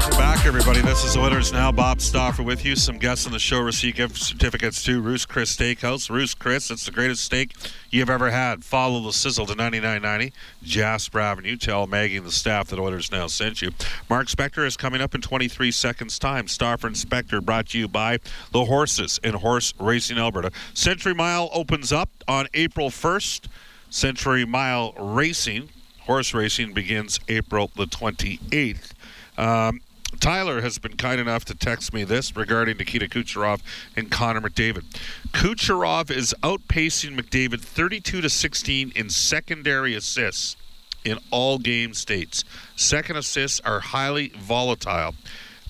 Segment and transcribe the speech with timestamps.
[0.00, 0.80] Welcome back, everybody.
[0.80, 1.70] This is Oilers Now.
[1.70, 2.74] Bob Stauffer with you.
[2.74, 6.08] Some guests on the show receive gift certificates to Ruth's Chris Steakhouse.
[6.08, 7.54] Ruth's Chris, it's the greatest steak
[7.90, 8.64] you've ever had.
[8.64, 11.54] Follow the sizzle to 9990 Jasper Avenue.
[11.54, 13.72] Tell Maggie and the staff that Oilers Now sent you.
[14.08, 16.48] Mark Spector is coming up in 23 seconds' time.
[16.48, 18.20] Stauffer and Spector brought to you by
[18.52, 20.50] the Horses in Horse Racing Alberta.
[20.72, 23.48] Century Mile opens up on April 1st.
[23.90, 25.68] Century Mile Racing,
[26.00, 28.92] horse racing, begins April the 28th.
[29.36, 29.80] Um,
[30.18, 33.60] Tyler has been kind enough to text me this regarding Nikita Kucherov
[33.96, 34.84] and Connor McDavid.
[35.32, 40.56] Kucherov is outpacing McDavid 32 to 16 in secondary assists
[41.04, 42.44] in all game states.
[42.76, 45.14] Second assists are highly volatile.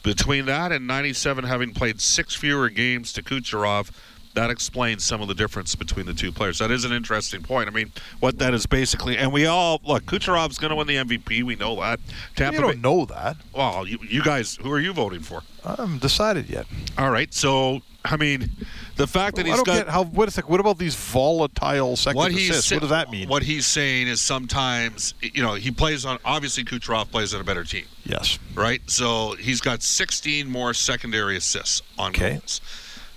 [0.03, 3.91] Between that and 97 having played six fewer games to Kucherov,
[4.35, 6.59] that explains some of the difference between the two players.
[6.59, 7.69] That is an interesting point.
[7.69, 10.05] I mean, what that is basically, and we all look.
[10.05, 11.43] Kucherov's going to win the MVP.
[11.43, 11.99] We know that.
[12.37, 13.37] Tampa you don't Bay- know that.
[13.53, 15.43] Well, you, you guys, who are you voting for?
[15.65, 16.67] I haven't decided yet.
[16.97, 17.33] All right.
[17.35, 18.51] So, I mean,
[18.97, 20.03] the fact that I he's don't got get how.
[20.05, 20.51] A second.
[20.51, 22.71] What about these volatile second what assists?
[22.71, 23.29] what does that mean?
[23.29, 26.19] What he's saying is sometimes, you know, he plays on.
[26.25, 28.39] Obviously, Kucherov plays on a better team, yes.
[28.55, 28.81] right?
[28.87, 32.35] So he's got 16 more secondary assists on Okay.
[32.39, 32.61] goals.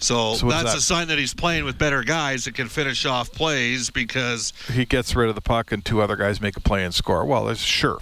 [0.04, 0.78] So, So that's that?
[0.78, 4.86] a sign that he's playing with better guys that can finish off plays because He
[4.86, 7.26] gets rid of the puck, and two other guys make a play and score.
[7.26, 8.00] Well, sure.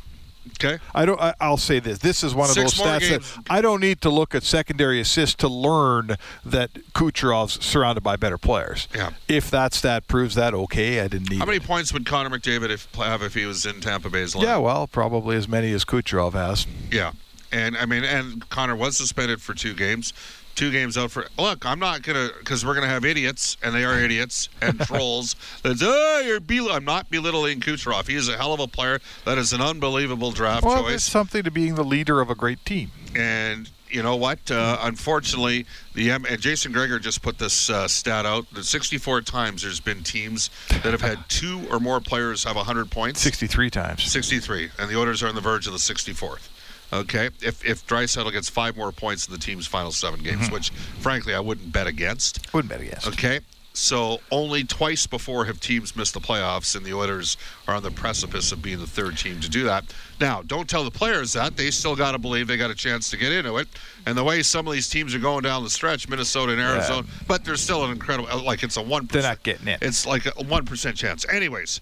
[0.60, 0.80] okay.
[0.96, 1.20] I don't.
[1.22, 2.00] I, I'll say this.
[2.00, 3.36] This is one of Six those stats games.
[3.36, 8.16] that I don't need to look at secondary assists to learn that Kucherov's surrounded by
[8.16, 8.88] better players.
[8.96, 9.12] Yeah.
[9.28, 11.40] If that stat proves that, okay, I didn't need.
[11.40, 11.64] How many it.
[11.64, 14.46] points would Connor McDavid if, have if he was in Tampa Bay's line?
[14.46, 16.66] Yeah, well, probably as many as Kucherov has.
[16.92, 17.12] Yeah,
[17.52, 20.14] and I mean, and Connor was suspended for two games.
[20.56, 21.25] Two games out for.
[21.39, 25.35] Look, I'm not gonna because we're gonna have idiots, and they are idiots and trolls.
[25.63, 28.07] That's oh, you're bel- I'm not belittling Kucherov.
[28.07, 29.00] He is a hell of a player.
[29.25, 31.12] That is an unbelievable draft Well, there's choice.
[31.12, 32.91] something to being the leader of a great team.
[33.16, 34.51] And you know what?
[34.51, 38.45] Uh, unfortunately, the M- and Jason Gregor just put this uh, stat out.
[38.53, 42.91] That 64 times there's been teams that have had two or more players have 100
[42.91, 43.19] points.
[43.22, 44.03] 63 times.
[44.03, 46.47] 63, and the Oilers are on the verge of the 64th.
[46.94, 50.53] Okay, if if Draisaitl gets five more points in the team's final seven games, Mm-hmm.
[50.53, 50.69] which
[51.00, 52.53] frankly I wouldn't bet against.
[52.53, 53.07] Wouldn't bet against.
[53.07, 53.40] Okay,
[53.74, 57.38] so only twice before have teams missed the playoffs, and the Oilers
[57.68, 59.85] are on the precipice of being the third team to do that.
[60.19, 63.09] Now, don't tell the players that they still got to believe they got a chance
[63.12, 63.69] to get into it.
[64.06, 67.07] And the way some of these teams are going down the stretch, Minnesota and Arizona,
[67.28, 69.06] but there's still an incredible like it's a one.
[69.06, 69.78] They're not getting in.
[69.81, 71.25] It's like a one percent chance.
[71.30, 71.80] Anyways,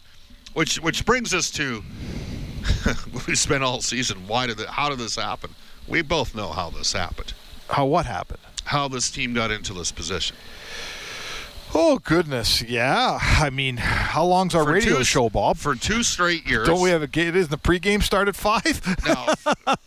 [0.54, 1.84] which which brings us to
[3.28, 4.28] we spent all season.
[4.28, 4.68] Why did it?
[4.68, 5.56] How did this happen?
[5.88, 7.34] We both know how this happened.
[7.70, 8.40] How what happened?
[8.66, 10.36] How this team got into this position.
[11.74, 13.20] Oh goodness, yeah.
[13.22, 15.58] I mean, how long's our For radio two- show, Bob?
[15.58, 16.68] For two straight years.
[16.68, 17.36] Don't we have a game?
[17.36, 18.64] Isn't the pregame start at five?
[19.06, 19.34] no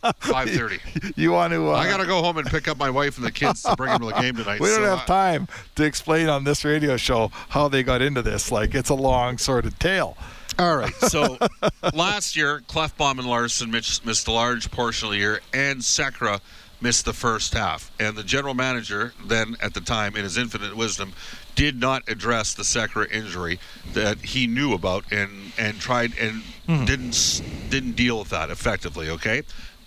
[0.19, 0.79] five thirty?
[1.15, 1.69] you want to?
[1.69, 3.91] Uh, I gotta go home and pick up my wife and the kids to bring
[3.91, 4.61] them to the game tonight.
[4.61, 8.01] We don't so have I- time to explain on this radio show how they got
[8.01, 8.51] into this.
[8.51, 10.15] Like it's a long sort of tale.
[10.59, 10.93] All right.
[10.95, 11.37] So
[11.93, 16.39] last year, Klefbom and Larsson missed, missed a large portion of the year, and Sekera
[16.79, 17.91] missed the first half.
[17.99, 21.13] And the general manager, then at the time, in his infinite wisdom,
[21.55, 23.59] did not address the Sekera injury
[23.93, 26.43] that he knew about and and tried and
[26.87, 29.09] didn't didn't deal with that effectively.
[29.09, 29.43] Okay,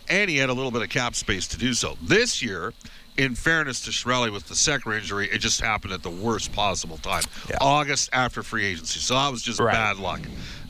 [0.09, 1.97] and he had a little bit of cap space to do so.
[2.03, 2.73] This year.
[3.19, 6.99] In fairness to Chiarelli with the Sekera injury, it just happened at the worst possible
[6.99, 7.23] time.
[7.49, 7.57] Yeah.
[7.63, 9.01] August after free agency.
[9.01, 9.73] So that was just Right.
[9.73, 10.21] bad luck.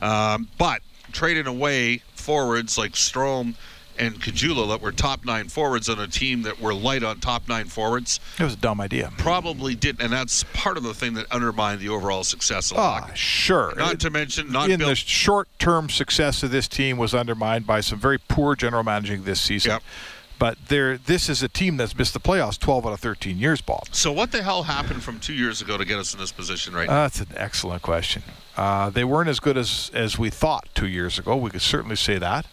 [0.01, 0.81] Um, but
[1.11, 3.55] trading away forwards like Strome
[3.99, 7.47] and Caggiula that were top nine forwards on a team that were light on top
[7.47, 9.11] nine forwards It was a dumb idea.
[9.17, 12.83] probably didn't, and that's part of the thing that undermined the overall success of the
[12.83, 13.11] Ah, hockey.
[13.15, 13.73] sure.
[13.77, 14.89] Not to mention, not in built.
[14.89, 19.41] the short-term success of this team was undermined by some very poor general managing this
[19.41, 19.71] season.
[19.71, 19.83] Yep.
[20.39, 23.59] But there, this is a team that's missed the playoffs 12 out of 13 years,
[23.59, 23.87] Bob.
[23.91, 26.75] so what the hell happened from two years ago to get us in this position
[26.75, 26.93] right now?
[26.93, 28.21] Uh, that's an excellent question.
[28.55, 31.35] Uh, they weren't as good as, as we thought two years ago.
[31.35, 32.45] We could certainly say that.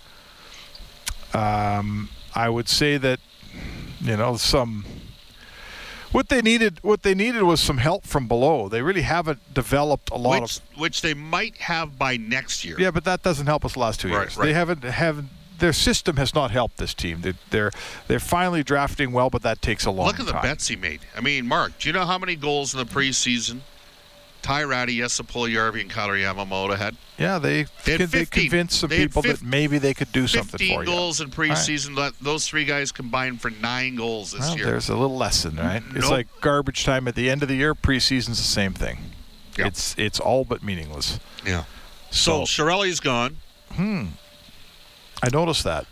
[1.35, 3.21] Um, I would say that,
[4.01, 4.85] you know, some.
[6.13, 8.69] What they needed, what they needed was some help from below.
[8.69, 10.79] They really haven't developed a lot which, of.
[10.79, 12.77] which they might have by next year.
[12.79, 14.37] Yeah, but that doesn't help us last two Right, years.
[14.37, 14.47] right.
[14.47, 15.29] They haven't haven't
[15.59, 17.21] their system has not helped this team.
[17.23, 17.71] They're they're,
[18.07, 20.43] they're finally drafting well, but that takes a long Look at the time.
[20.43, 21.01] bets he made.
[21.17, 23.61] I mean, Mark, do you know how many goals in the preseason
[24.44, 26.96] Ty Rattie, Jesse Puljujärvi, and Kailer Yamamoto had?
[27.19, 30.12] Yeah, they They had con- they convinced some They people fif- that maybe they could
[30.12, 30.87] do something 15 for you.
[30.87, 31.96] goals in preseason.
[31.96, 34.67] Let Those three guys combined for nine goals this Well, year.
[34.67, 35.82] there's a little lesson, right?
[35.94, 37.75] It's like garbage time at the end of the year.
[37.75, 38.99] Preseason's the same thing.
[39.56, 39.69] Yeah.
[39.69, 41.19] It's it's all but meaningless.
[41.46, 41.64] Yeah.
[42.11, 43.38] So, So- Chiarelli's gone.
[43.73, 44.08] Hmm.
[45.23, 45.87] I noticed that.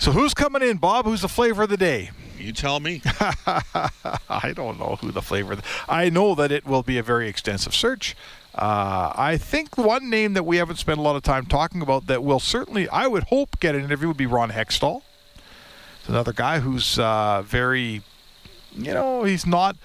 [0.00, 1.04] So who's coming in, Bob?
[1.04, 2.10] Who's the flavor of the day?
[2.42, 3.02] You tell me.
[3.06, 5.56] I don't know who the flavor.
[5.88, 8.16] I know that it will be a very extensive search.
[8.54, 12.06] Uh, I think one name that we haven't spent a lot of time talking about
[12.08, 15.02] that will certainly, I would hope, get an interview would be Ron Hextall.
[16.00, 18.02] It's another guy who's uh, very,
[18.76, 19.76] you know, he's not.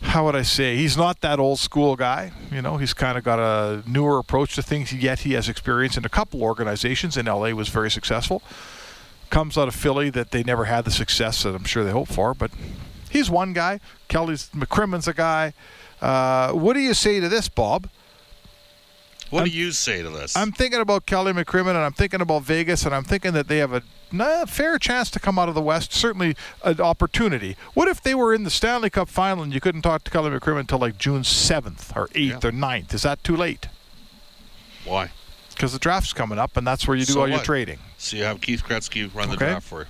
[0.00, 0.76] How would I say?
[0.76, 2.30] He's not that old school guy.
[2.52, 4.92] You know, he's kind of got a newer approach to things.
[4.92, 7.16] Yet he has experience in a couple organizations.
[7.16, 8.42] In LA, was very successful.
[9.30, 12.12] Comes out of Philly that they never had the success that I'm sure they hoped
[12.12, 12.32] for.
[12.34, 12.50] But
[13.10, 13.80] he's one guy.
[14.08, 15.52] Kelly's McCrimmon's a guy.
[16.00, 17.88] Uh, what do you say to this, Bob?
[19.30, 20.34] What I'm- do you say to this?
[20.36, 23.58] I'm thinking about Kelly McCrimmon, and I'm thinking about Vegas, and I'm thinking that they
[23.58, 25.92] have a nah, fair chance to come out of the West.
[25.92, 26.34] Certainly,
[26.64, 27.54] an opportunity.
[27.74, 30.30] What if they were in the Stanley Cup final and you couldn't talk to Kelly
[30.30, 32.48] McCrimmon until like June 7th or 8th Yeah.
[32.48, 32.94] or 9th?
[32.94, 33.66] Is that too late?
[34.86, 35.10] Why?
[35.58, 37.80] Because the draft's coming up, and that's where you do So all your trading.
[37.96, 39.46] So you have Keith Gretzky run the Okay.
[39.46, 39.86] draft for you.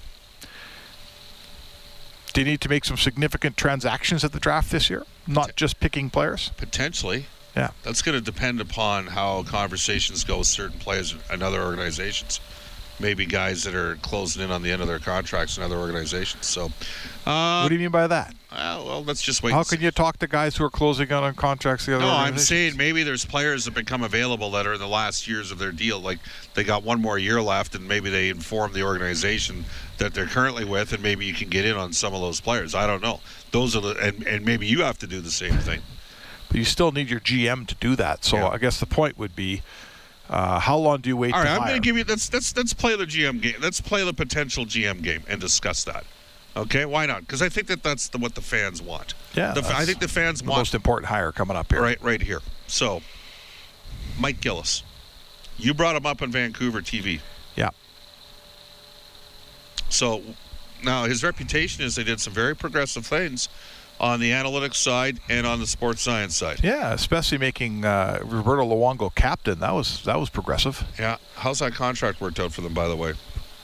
[2.32, 5.04] Do you need to make some significant transactions at the draft this year?
[5.26, 6.52] Not just picking players?
[6.56, 7.26] Potentially.
[7.54, 7.68] Yeah.
[7.82, 12.40] That's going to depend upon how conversations go with certain players and other organizations.
[12.98, 16.46] Maybe guys that are closing in on the end of their contracts in other organizations.
[16.46, 16.72] So,
[17.26, 18.34] uh, what do you mean by that?
[18.50, 19.52] Uh, well, let's just wait.
[19.52, 22.10] How can you talk to guys who are closing out on contracts the other No,
[22.10, 25.58] I'm saying maybe there's players that become available that are in the last years of
[25.58, 26.00] their deal.
[26.00, 26.18] Like
[26.54, 29.66] they got one more year left, and maybe they inform the organization
[29.98, 32.74] that they're currently with, and maybe you can get in on some of those players.
[32.74, 33.20] I don't know.
[33.50, 35.82] Those are the and, and maybe you have to do the same thing.
[36.48, 38.24] But you still need your GM to do that.
[38.24, 38.48] So Yeah.
[38.48, 39.60] I guess the point would be,
[40.30, 42.56] uh, how long do you wait All to I'm going to give you let's let's
[42.56, 43.56] let's play the GM game.
[43.60, 46.04] Let's play the potential GM game and discuss that.
[46.58, 47.20] Okay, why not?
[47.20, 49.14] Because I think that that's the, what the fans want.
[49.34, 51.80] Yeah, The- I think the fans the want most important hire coming up here.
[51.82, 52.40] right right here.
[52.66, 53.00] So,
[54.18, 54.82] Mike Gillis,
[55.56, 57.20] you brought him up on Vancouver TV.
[57.56, 57.70] Yeah.
[59.88, 60.22] So
[60.82, 63.48] now his reputation is they did some very progressive things
[64.00, 66.60] on the analytics side and on the sports science side.
[66.62, 69.58] Yeah, especially making uh, Roberto Luongo captain.
[69.60, 70.84] That was that was progressive.
[70.98, 71.16] Yeah.
[71.36, 73.14] How's that contract worked out for them, by the way?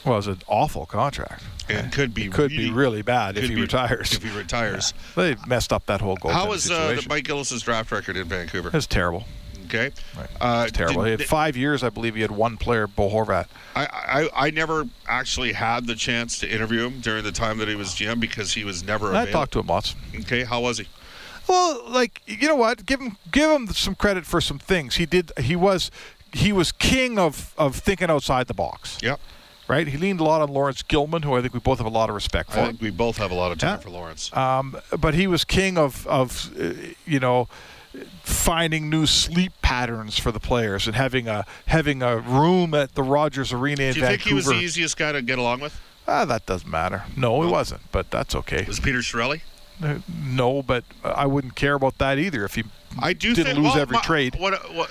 [0.05, 1.43] Well, it was an awful contract.
[1.69, 4.13] It could be It could really, be really bad if he be- retires.
[4.13, 4.95] If he retires.
[5.15, 6.33] They messed up that whole goal.
[6.33, 7.01] How was uh.
[7.09, 8.69] Mike Gillis's draft record in Vancouver?
[8.69, 9.25] It was terrible.
[9.67, 9.91] Okay.
[10.17, 10.29] Right.
[10.41, 11.03] Uh, It was terrible.
[11.05, 12.15] did- he had five years, I believe.
[12.15, 13.47] He had one player, Bo Horvat.
[13.75, 13.87] I,
[14.35, 17.75] I, I never actually had the chance to interview him during the time that he
[17.75, 19.95] was GM because he was never I talked to him lots.
[20.15, 20.87] Okay, how was he?
[21.49, 22.87] Well, like you know what?
[22.87, 25.33] Give him give him some credit for some things he did.
[25.39, 25.91] He was
[26.33, 28.99] he was king of of thinking outside the box.
[29.03, 29.21] Yep.
[29.67, 29.87] Right.
[29.87, 32.09] He leaned a lot on Lawrence Gilman, who I think we both have a lot
[32.11, 32.61] of respect for.
[32.61, 33.77] I think we both have a lot of time Yeah.
[33.79, 34.31] for Lawrence.
[34.37, 36.73] Um, but he was king of, of uh,
[37.07, 37.49] you know,
[38.23, 43.03] finding new sleep patterns for the players and having a having a room at the
[43.03, 44.01] Rogers Arena in Vancouver.
[44.07, 45.81] Do you think he was the easiest guy to get along with?
[46.07, 47.05] ah, that doesn't matter.
[47.17, 47.81] No, he wasn't.
[47.91, 48.65] But that's okay.
[48.69, 49.41] Was Peter Chiarelli?
[49.83, 52.65] Uh, No, but I wouldn't care about that either if he
[53.01, 54.37] I do didn't think, lose well, every my- trade.
[54.39, 54.91] What, what,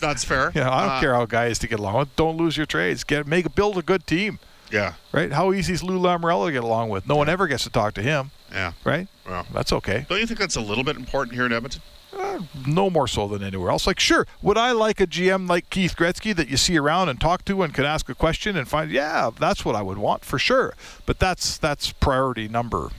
[0.00, 0.50] that's fair.
[0.54, 2.16] yeah, I don't Uh, care how guys to get along with.
[2.16, 3.04] Don't lose your trades.
[3.04, 4.38] Get make build a good team.
[4.72, 5.30] Yeah, Right?
[5.32, 7.06] How easy is Lou Lamoriello to get along with?
[7.06, 8.32] No one ever gets to talk to him.
[8.50, 8.72] yeah.
[8.82, 9.06] Right?
[9.28, 10.04] Well, That's okay.
[10.08, 11.80] don't you think that's a little bit important here in Edmonton?
[12.16, 13.86] Uh, no more so than anywhere else.
[13.86, 17.20] Like, sure, would I like a GM like Keith Gretzky that you see around and
[17.20, 18.90] talk to and can ask a question and find?
[18.90, 20.74] Yeah, that's what I would want for sure.
[21.06, 22.90] But that's that's priority number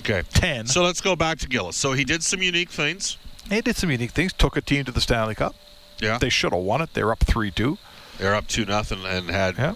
[0.00, 0.22] Okay.
[0.32, 0.66] ten.
[0.66, 1.76] So let's go back to Gillis.
[1.76, 3.16] So he did some unique things.
[3.48, 4.32] He did some unique things.
[4.32, 5.54] Took a team to the Stanley Cup.
[6.00, 6.18] Yeah.
[6.18, 6.94] They should have won it.
[6.94, 7.78] They were up three two.
[8.18, 9.74] They're up two nothing and had Yeah.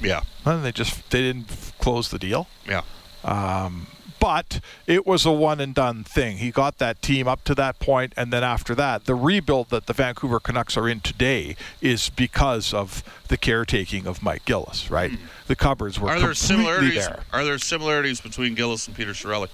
[0.00, 2.48] yeah And they just they didn't close the deal.
[2.68, 2.82] yeah.
[3.24, 3.86] Um,
[4.20, 6.36] But it was a one and done thing.
[6.36, 9.86] He got that team up to that point, and then after that, the rebuild that
[9.86, 14.90] the Vancouver Canucks are in today is because of the caretaking of Mike Gillis.
[14.90, 15.10] Right,
[15.46, 16.16] the cupboards were Hmm.
[16.16, 17.06] Are there similarities?
[17.06, 17.20] there.
[17.32, 19.48] Are there similarities between Gillis and Peter Chiarelli?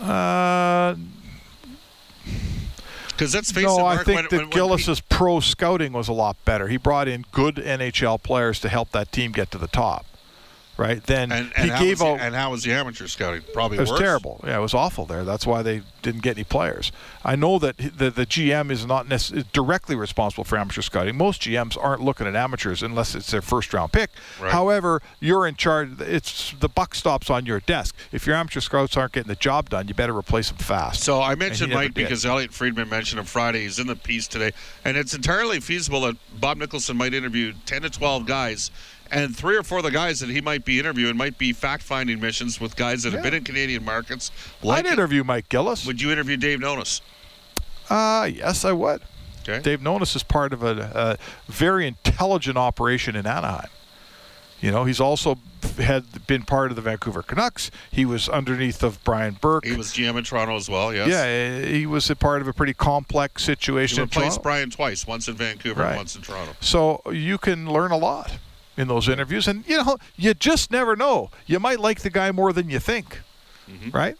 [0.00, 0.94] Uh,
[3.10, 5.92] Because let's face it, no, Mark, I think when, that when, when Gillis's pro scouting
[5.92, 6.68] was a lot better.
[6.68, 10.06] He brought in good NHL players to help that team get to the top.
[10.78, 11.02] Right?
[11.04, 12.16] Then And, and he how gave was out.
[12.18, 13.42] The, and how was the amateur scouting?
[13.52, 14.00] Probably It was worse.
[14.00, 14.40] terrible.
[14.46, 15.24] Yeah, it was awful there.
[15.24, 16.90] That's why they didn't get any players.
[17.24, 21.16] I know that the, the GM is not necess- directly responsible for amateur scouting.
[21.16, 24.10] Most GMs aren't looking at amateurs unless it's their first round pick.
[24.40, 24.50] Right.
[24.52, 26.00] However, you're in charge.
[26.00, 27.94] It's the buck stops on your desk.
[28.12, 31.02] If your amateur scouts aren't getting the job done, you better replace them fast.
[31.02, 33.62] So I mentioned Mike because Elliot Friedman mentioned him Friday.
[33.62, 34.52] He's in the piece today,
[34.84, 38.70] and it's entirely feasible that Bob Nicholson might interview ten to twelve guys,
[39.10, 42.20] and three or four of the guys that he might be interviewing might be fact-finding
[42.20, 44.30] missions with guys that have been in Canadian markets.
[44.66, 45.86] I'd interview Mike Gillis.
[45.86, 47.00] Would you interview Dave Nonis?
[47.90, 49.02] Uh, yes, I would.
[49.48, 49.60] Okay.
[49.62, 53.70] Dave Nonis is part of a, a very intelligent operation in Anaheim.
[54.60, 55.38] You know, he's also
[55.78, 57.70] had been part of the Vancouver Canucks.
[57.92, 59.64] He was underneath of Brian Burke.
[59.64, 60.92] He was GM in Toronto as well.
[60.92, 61.08] Yes.
[61.08, 63.98] Yeah, he was a part of a pretty complex situation.
[63.98, 64.42] He replaced.
[64.42, 65.96] Brian twice, once in Vancouver and Right.
[65.96, 66.54] once in Toronto.
[66.60, 68.36] So you can learn a lot
[68.78, 71.30] in those interviews, and you know, you just never know.
[71.46, 73.20] You might like the guy more than you think,
[73.70, 73.90] Mm-hmm.
[73.90, 74.16] right?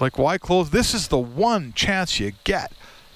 [0.00, 0.70] Like, why close?
[0.70, 2.72] This is the one chance you get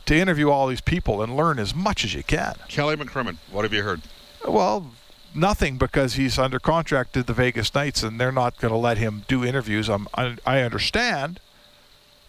[0.06, 2.54] to interview all these people and learn as much as you can.
[2.68, 4.02] Kelly McCrimmon, what have you heard?
[4.46, 4.90] Well,
[5.34, 8.98] nothing because he's under contract to the Vegas Knights, and they're not going to let
[8.98, 9.88] him do interviews.
[9.88, 11.38] I'm, I, I understand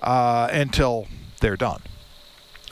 [0.01, 1.08] uh, until
[1.39, 1.82] they're done.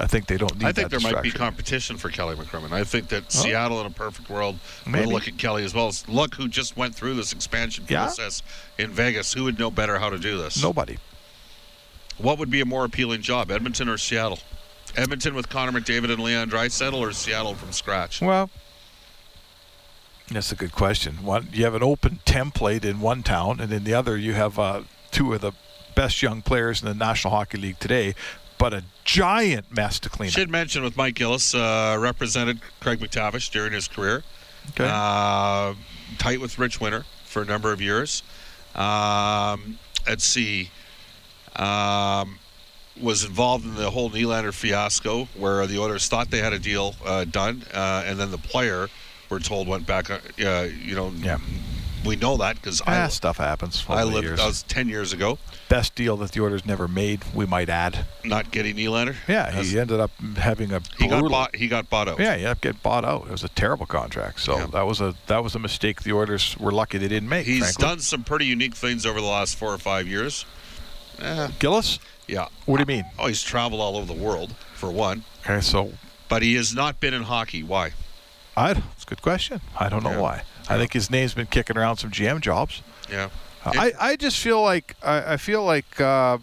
[0.01, 0.65] I think they don't need.
[0.65, 2.72] I think there might be competition for Kelly McCrimmon.
[2.72, 5.06] I think that Seattle, in a perfect world, Maybe.
[5.06, 5.88] would look at Kelly as well.
[5.89, 8.03] As look who just went through this expansion Yeah.
[8.03, 8.41] process
[8.77, 9.34] in Vegas.
[9.34, 10.62] Who would know better how to do this?
[10.63, 10.98] Nobody.
[12.18, 14.39] What would be a more appealing job, Edmonton or Seattle?
[14.96, 18.22] Edmonton with Connor McDavid and Leon Draisaitl, or Seattle from scratch?
[18.22, 18.50] Well,
[20.29, 21.24] that's a good question.
[21.24, 24.58] One, you have an open template in one town, and in the other, you have
[24.60, 25.51] uh, two of the
[25.96, 28.15] best young players in the National Hockey League today,
[28.60, 30.34] but a giant mess to clean up.
[30.34, 34.24] Should mention with Mike Gillis, uh, represented Craig MacTavish during his career.
[34.72, 34.88] Okay.
[34.88, 35.74] Uh,
[36.20, 38.22] tight with Rich Winter for a number of years.
[38.75, 40.70] Um, let's see.
[41.56, 42.38] Um,
[43.01, 46.96] was involved in the whole Nylander fiasco, where the Oilers thought they had a deal
[47.06, 48.89] uh, done, uh, and then the player,
[49.30, 50.10] we're told, went back.
[50.12, 51.38] Uh, you know, Yeah.
[52.06, 53.86] we know that because ah, stuff happens.
[53.88, 54.25] I lived.
[54.25, 54.39] years.
[54.39, 55.39] That was ten years ago.
[55.69, 58.05] Best deal that the Oilers never made, we might add.
[58.25, 59.15] Not getting Nylander.
[59.27, 61.55] Yeah, he ended up having a he got bought.
[61.55, 62.19] He got bought out.
[62.19, 63.27] Yeah, he ended up getting bought out.
[63.27, 64.39] It was a terrible contract.
[64.39, 64.65] So Yeah.
[64.73, 67.45] that was a that was a mistake the Oilers were lucky they didn't make.
[67.45, 67.81] He's frankly.
[67.85, 70.45] done some pretty unique things over the last four or five years.
[71.21, 71.49] Eh.
[71.59, 71.99] Gillis.
[72.27, 72.47] Yeah.
[72.65, 73.05] What do you mean?
[73.19, 75.91] Oh, he's traveled all over the world for one, Okay, so
[76.29, 77.61] but he has not been in hockey.
[77.61, 77.91] Why?
[78.57, 79.61] I it's a good question.
[79.79, 80.19] I don't know Yeah.
[80.19, 80.41] why.
[80.67, 82.81] I think his name's been kicking around some GM jobs.
[83.11, 83.29] Yeah.
[83.66, 86.38] I, I just feel like I, I feel like uh,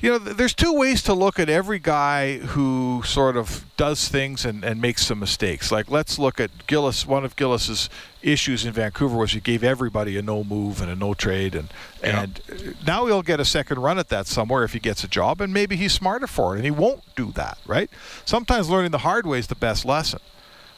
[0.00, 4.44] you know there's two ways to look at every guy who sort of does things
[4.44, 5.70] and, and makes some mistakes.
[5.72, 7.06] Like let's look at Gillis.
[7.06, 7.88] One of Gillis's
[8.22, 11.68] issues in Vancouver was he gave everybody a no move and a no trade, and
[12.02, 12.22] Yeah.
[12.24, 15.40] and now he'll get a second run at that somewhere if he gets a job,
[15.40, 17.56] and maybe he's smarter for it, and he won't do that.
[17.66, 17.88] Right?
[18.24, 20.18] Sometimes learning the hard way is the best lesson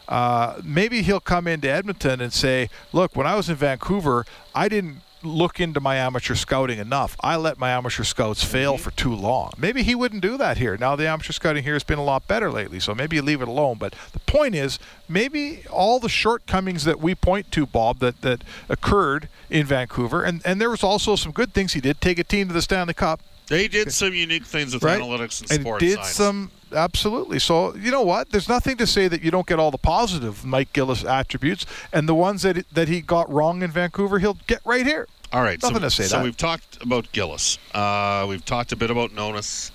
[0.08, 4.24] uh, maybe he'll come into Edmonton and say, "Look, when I was in Vancouver,
[4.54, 7.16] I didn't look into my amateur scouting enough.
[7.20, 10.76] I let my amateur scouts fail for too long." Maybe he wouldn't do that here.
[10.76, 13.42] Now the amateur scouting here has been a lot better lately, so maybe you leave
[13.42, 13.78] it alone.
[13.78, 18.42] But the point is, maybe all the shortcomings that we point to, Bob, that that
[18.68, 22.00] occurred in Vancouver, and and there was also some good things he did.
[22.00, 25.00] Take a team to the Stanley Cup They did some unique things with right?
[25.00, 26.10] analytics and, and sports did science.
[26.10, 27.38] some absolutely.
[27.38, 28.30] So you know what?
[28.30, 32.08] There's nothing to say that you don't get all the positive Mike Gillis attributes, and
[32.08, 35.08] the ones that that he got wrong in Vancouver, he'll get right here.
[35.32, 36.24] All right, Nothing so, to say so that.
[36.24, 37.58] we've talked about Gillis.
[37.74, 39.70] Uh, we've talked a bit about Nonis.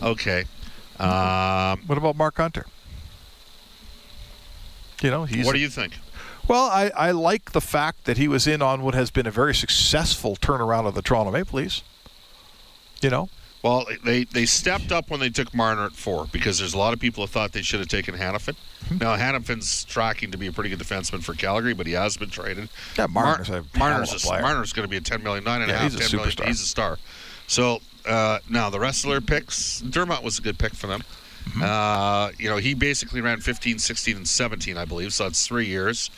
[0.00, 0.44] Okay.
[1.00, 2.64] Um, What about Mark Hunter?
[5.02, 5.98] You know, he's what do you think?
[6.46, 6.64] well.
[6.64, 9.54] I, I like the fact that he was in on what has been a very
[9.54, 11.82] successful turnaround of the Toronto Maple Leafs.
[13.02, 13.28] You know,
[13.62, 16.92] Well, they, they stepped up when they took Marner at four because there's a lot
[16.92, 18.56] of people who thought they should have taken Hanifin.
[18.88, 18.98] Hmm.
[18.98, 22.30] Now Hanifin's tracking to be a pretty good defenseman for Calgary, but he has been
[22.30, 22.68] traded.
[22.96, 24.40] Yeah, Marner's a hell Marner's a.
[24.40, 26.34] Marner's going to be a ten million, nine and a half, he's a 10 million.
[26.34, 26.46] superstar.
[26.46, 26.98] He's a star.
[27.46, 31.02] So uh, now the rest of their picks, Dermott was a good pick for them.
[31.44, 31.62] Mm-hmm.
[31.62, 35.12] Uh, you know, he basically ran 15, 16, and 17, I believe.
[35.12, 36.10] So that's three years.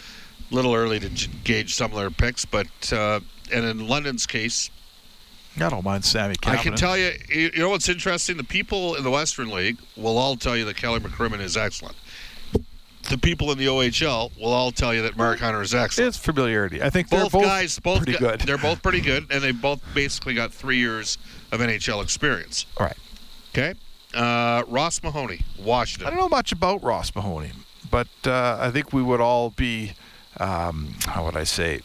[0.51, 3.21] A little early to gauge some of their picks, but uh,
[3.53, 4.71] and in London's case,
[5.59, 6.37] I don't mind Sammy.
[6.45, 8.37] I can tell you, you know what's interesting?
[8.37, 11.97] The people in the Western League will all tell you that Kelly McCrimmon is excellent.
[13.09, 16.09] The people in the OHL will all tell you that Mark Hunter is excellent.
[16.09, 16.81] it's familiarity.
[16.83, 18.41] I think they're both, both guys, both pretty gu- good.
[18.43, 21.19] They're both pretty good, and they both basically got three years
[21.51, 22.67] of NHL experience.
[22.77, 22.97] All right.
[23.53, 23.75] Okay,
[24.15, 26.07] uh, Ross Mahoney, Washington.
[26.07, 27.51] I don't know much about Ross Mahoney,
[27.91, 29.93] but uh, I think we would all be,
[30.39, 31.81] um, how would I say,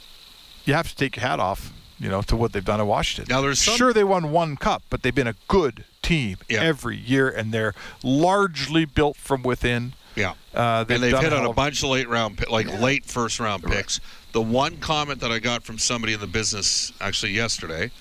[0.66, 3.34] you have to take your hat off, you know, to what they've done in Washington.
[3.34, 6.62] Now, there's some- sure they won one cup, but they've been a good team Yeah.
[6.62, 7.74] every year, and they're
[8.04, 9.94] largely built from within.
[10.16, 10.34] Yeah.
[10.54, 14.00] Uh, and they've hit on a bunch of late round, like late first round picks.
[14.32, 17.92] The one comment that I got from somebody in the business actually yesterday,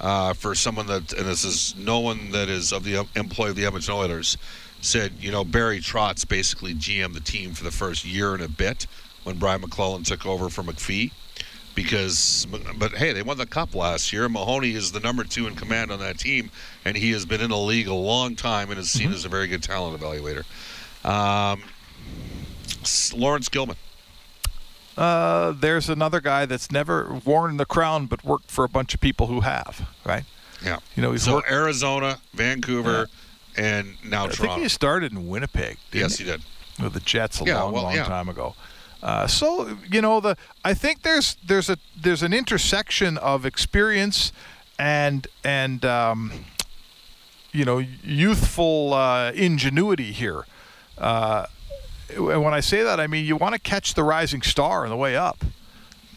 [0.00, 3.56] uh, for someone that, and this is no one that is of the employee of
[3.56, 4.36] the Edmonton Oilers,
[4.80, 8.48] said, you know, Barry Trotz basically GM the team for the first year and a
[8.48, 8.86] bit
[9.24, 11.10] when Brian MacLellan took over for McPhee.
[11.76, 12.46] Because,
[12.78, 14.28] but hey, they won the cup last year.
[14.30, 16.50] Mahoney is the number two in command on that team,
[16.86, 19.28] and he has been in the league a long time and is seen as a
[19.28, 20.44] very good talent evaluator.
[21.04, 21.62] Um,
[23.14, 23.76] Lawrence Gilman.
[24.96, 29.00] Uh, there's another guy that's never worn the crown, but worked for a bunch of
[29.00, 30.24] people who have, right?
[30.64, 30.78] Yeah.
[30.96, 33.08] You know, he's so worked- Arizona, Vancouver,
[33.58, 35.76] and now I think he started in Winnipeg.
[35.90, 36.24] didn't yes, he?
[36.24, 36.42] he did.
[36.82, 38.04] with the Jets a Yeah, long, well, long yeah.
[38.04, 38.54] time ago.
[39.02, 44.32] Uh, so you know the I think there's there's a there's an intersection of experience
[44.78, 46.32] and and um,
[47.52, 50.46] you know youthful uh, ingenuity here.
[50.98, 51.46] Uh,
[52.08, 54.90] and when I say that, I mean you want to catch the rising star on
[54.90, 55.44] the way up.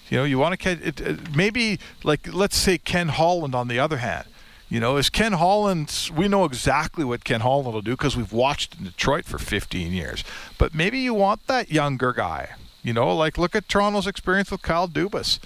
[0.10, 1.36] You know, you want to catch it, it.
[1.36, 4.26] Maybe like let's say Ken Holland on the other hand.
[4.70, 6.12] You know, is Ken Holland?
[6.16, 9.92] We know exactly what Ken Holland will do because we've watched in Detroit for 15
[9.92, 10.24] years.
[10.60, 12.52] But maybe you want that younger guy.
[12.90, 15.38] You know, like look at Toronto's experience with Kyle Dubas.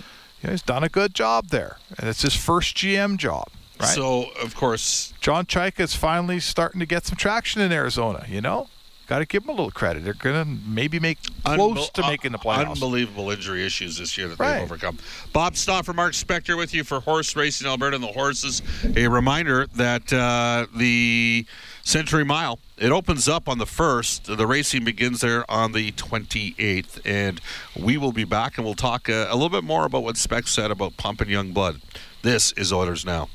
[0.41, 3.49] You know, he's done a good job there, and it's his first GM job.
[3.81, 3.89] Right.
[3.89, 8.25] So, of course, John Chayka is finally starting to get some traction in Arizona.
[8.29, 8.69] You know,
[9.07, 10.03] got to give them a little credit.
[10.03, 12.71] They're gonna maybe make close unbel- to making the playoffs.
[12.71, 14.53] Unbelievable injury issues this year that Right.
[14.53, 14.97] they've overcome.
[15.33, 18.61] Bob Stauffer, Mark Spector with you for Horse Racing Alberta and the Horses.
[18.95, 21.45] A reminder that uh, the
[21.83, 24.25] Century Mile it opens up on the first.
[24.25, 27.39] The racing begins there on the 28th, and
[27.79, 30.47] we will be back and we'll talk uh, a little bit more about what Spec
[30.47, 31.81] said about pumping young blood.
[32.23, 33.29] This is Oilers Now.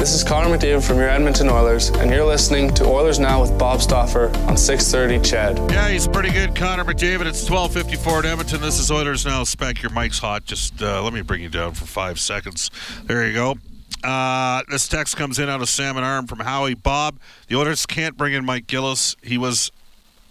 [0.00, 3.58] This is Connor McDavid from your Edmonton Oilers, and you're listening to Oilers Now with
[3.58, 5.70] Bob Stauffer on 630 CHED.
[5.70, 7.26] Yeah, he's pretty good, Connor McDavid.
[7.26, 8.62] It's 12:54 at Edmonton.
[8.62, 9.44] This is Oilers now.
[9.44, 10.46] Spec, your mic's hot.
[10.46, 12.70] Just uh, let me bring you down for five seconds.
[13.04, 13.56] There you go.
[14.02, 16.72] Uh, this text comes in out of Salmon Arm from Howie.
[16.72, 19.16] Bob, the Oilers can't bring in Mike Gillis.
[19.22, 19.70] He was,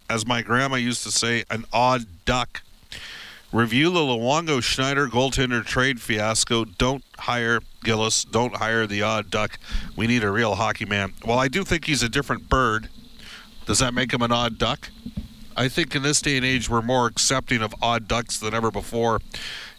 [0.10, 2.64] as my grandma used to say, an odd duck.
[3.52, 6.66] Review the Luongo Schneider goaltender trade fiasco.
[6.66, 8.24] Don't hire Gillis.
[8.24, 9.58] Don't hire the odd duck.
[9.96, 11.14] We need a real hockey man.
[11.26, 12.90] Well, I do think he's a different bird.
[13.66, 14.92] Does that make him an odd duck?
[15.58, 18.70] I think in this day and age, we're more accepting of odd ducks than ever
[18.70, 19.20] before.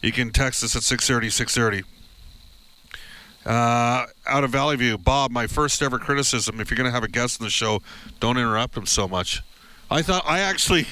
[0.02, 1.88] You can text us at 630 630.
[3.46, 7.04] Uh, out of Valley View, Bob, my first ever criticism if you're going to have
[7.04, 7.80] a guest on the show,
[8.18, 9.42] don't interrupt him so much.
[9.90, 10.86] I thought, I actually.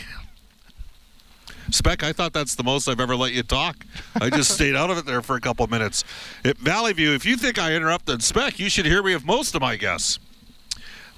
[1.71, 3.85] Spec, I thought that's the most I've ever let you talk.
[4.21, 6.05] I just stayed out of it there for a couple minutes.
[6.45, 9.55] At Valley View, if you think I interrupted Spec, you should hear me of most
[9.55, 10.19] of my guests.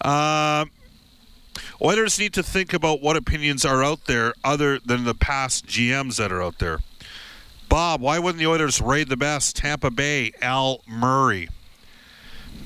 [0.02, 0.70] Um,
[1.82, 6.16] Oilers need to think about what opinions are out there other than the past GMs
[6.16, 6.80] that are out there.
[7.68, 9.56] Bob, why wouldn't the Oilers raid the best?
[9.56, 11.48] Tampa Bay, Al Murray.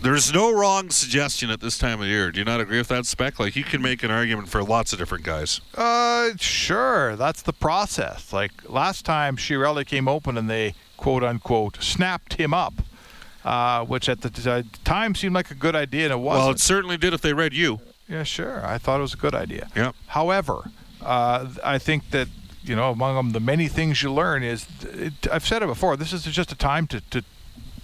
[0.04, 2.30] There's no wrong suggestion at this time of year.
[2.30, 3.40] Do you not agree with that, Spec?
[3.40, 5.62] Like, you can make an argument for lots of different guys.
[5.74, 7.16] Uh, sure.
[7.16, 8.30] That's the process.
[8.30, 12.74] Like last time, Chiarelli came open and they quote unquote snapped him up,
[13.46, 16.44] uh, which at the t- uh, time seemed like a good idea, and it wasn't.
[16.44, 17.80] Well, it certainly did if they read you.
[18.06, 18.62] yeah, sure.
[18.62, 19.70] I thought it was a good idea.
[19.74, 19.92] Yeah.
[20.08, 22.28] However, uh, I think that
[22.62, 25.96] you know among them the many things you learn is it, I've said it before.
[25.96, 27.24] This is just a time to, to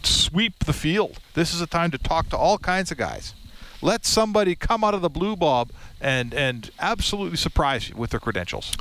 [0.06, 1.18] sweep the field.
[1.34, 3.34] This is a time to talk to all kinds of guys.
[3.82, 8.20] Let somebody come out of the blue bob and and absolutely surprise you with their
[8.20, 8.76] credentials.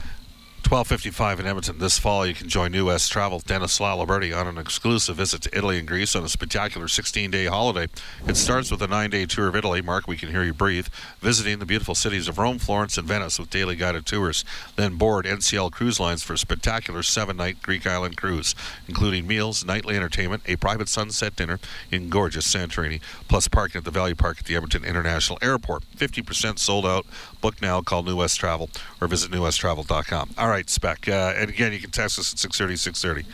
[0.60, 1.78] 1255 in Edmonton.
[1.80, 5.80] This fall, you can join West Travel, Dennis Laliberti, on an exclusive visit to Italy
[5.80, 7.88] and Greece on a spectacular 16 day holiday.
[8.28, 9.82] It starts with a nine day tour of Italy.
[9.82, 10.88] Mark, we can hear you breathe.
[11.22, 14.46] Visiting the beautiful cities of Rome, Florence, and Venice with daily guided tours.
[14.76, 18.54] Then board NCL Cruise Lines for a spectacular seven night Greek island cruise,
[18.88, 21.60] including meals, nightly entertainment, a private sunset dinner
[21.92, 25.84] in gorgeous Santorini, plus parking at the Value Park at the Edmonton International Airport.
[25.96, 27.06] 50% sold out.
[27.42, 30.32] Book now, call New West Travel, or visit newwesttravel.com.
[30.38, 31.08] All right, Spec.
[31.08, 33.28] Uh, and again, you can text us at 630 630.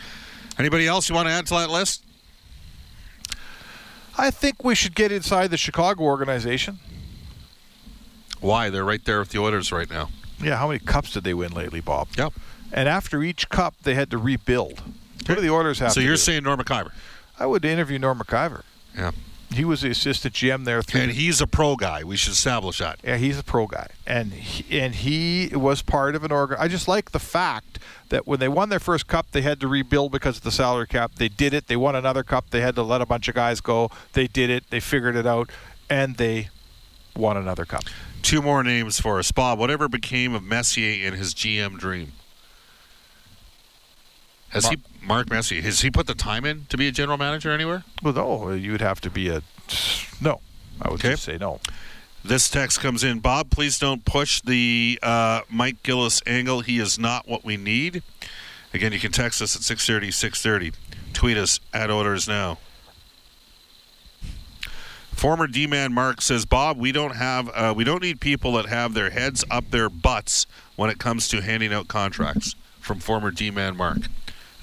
[0.58, 2.04] Anybody else you want to add to that list?
[4.16, 6.78] I think we should get inside the Chicago organization.
[8.40, 8.70] Why?
[8.70, 10.08] They're right there with the Oilers right now.
[10.42, 12.08] Yeah, how many cups did they win lately, Bob?
[12.16, 12.32] Yep.
[12.72, 14.82] And after each cup, they had to rebuild.
[15.26, 15.92] What do the Oilers have?
[15.92, 16.18] So you're do?
[16.18, 16.92] saying Norm Maciver?
[17.38, 18.62] I would interview Norm Maciver.
[18.94, 19.10] Yeah.
[19.52, 20.82] He was the assistant GM there.
[20.82, 22.02] Through And he's a pro guy.
[22.04, 22.98] We should establish that.
[23.04, 26.56] Yeah, he's a pro guy, and he, and he was part of an organ.
[26.60, 27.78] I just like the fact
[28.08, 30.86] that when they won their first cup, they had to rebuild because of the salary
[30.86, 31.12] cap.
[31.16, 31.68] They did it.
[31.68, 32.50] They won another cup.
[32.50, 33.90] They had to let a bunch of guys go.
[34.12, 34.64] They did it.
[34.70, 35.50] They figured it out,
[35.88, 36.48] and they
[37.16, 37.84] won another cup.
[38.22, 39.58] Two more names for us, Bob.
[39.58, 42.12] Whatever became of Messier and his GM dream?
[44.50, 45.62] Has Mark- he Mark Messier?
[45.62, 47.84] Has he put the time in to be a general manager anywhere?
[48.02, 49.42] Well, no, you'd have to be a
[50.20, 50.40] no.
[50.80, 51.10] I would Okay.
[51.10, 51.60] just say no.
[52.24, 53.20] This text comes in.
[53.20, 56.60] Bob, please don't push the uh, Mike Gillis angle.
[56.60, 58.02] He is not what we need.
[58.74, 60.76] Again, you can text us at 630, 630.
[61.12, 62.58] Tweet us at Oilers Now.
[65.12, 68.92] Former D-man Mark says, Bob, we don't have, uh, we don't need people that have
[68.92, 72.54] their heads up their butts when it comes to handing out contracts.
[72.80, 73.98] From former D-man Mark.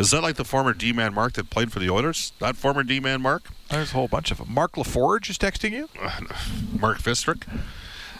[0.03, 2.33] Is that like the former D-man Mark that played for the Oilers?
[2.39, 3.43] That former D-man Mark?
[3.69, 4.53] There's a whole bunch of them.
[4.53, 5.87] Mark LaForge is texting you.
[6.77, 7.47] Mark Fistric.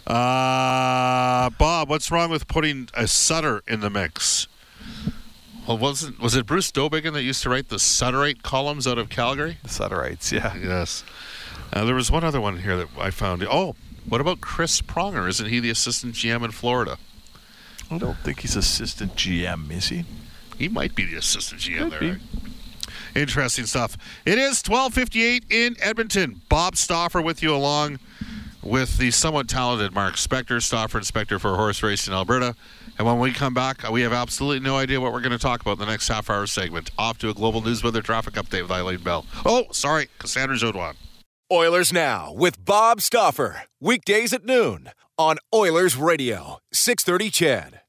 [0.08, 4.48] Uh, Bob, what's wrong with putting a Sutter in the mix?
[5.68, 9.10] Well, wasn't was it Bruce Dowbiggin that used to write the Sutterite columns out of
[9.10, 9.58] Calgary?
[9.64, 10.56] The Sutterites, yeah.
[10.56, 11.04] Yes.
[11.74, 13.44] Uh, there was one other one here that I found.
[13.44, 13.76] Oh,
[14.08, 15.28] what about Chris Pronger?
[15.28, 16.98] Isn't he the assistant GM in Florida?
[17.92, 20.06] I don't think he's assistant GM, is he?
[20.64, 22.00] He might be the assistant GM Could there.
[22.00, 23.20] be.
[23.20, 23.98] Interesting stuff.
[24.26, 26.42] It is 12:58 in Edmonton.
[26.48, 28.00] Bob Stauffer with you along
[28.62, 32.56] with the somewhat talented Mark Spector, Stauffer Inspector for horse racing in Alberta.
[32.98, 35.60] And when we come back, we have absolutely no idea what we're going to talk
[35.60, 36.92] about in the next half hour segment.
[36.98, 39.26] Off to a global news weather traffic update with Eileen Bell.
[39.46, 40.94] Oh, sorry, Cassandra Jodwan.
[41.52, 43.64] Oilers Now with Bob Stauffer.
[43.82, 47.83] Weekdays at noon on Oilers Radio, 630 CHED.